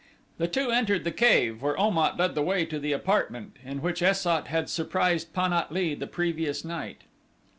[0.39, 3.83] The two entered the cave where Om at led the way to the apartment in
[3.83, 7.03] which Es sat had surprised Pan at lee the previous night.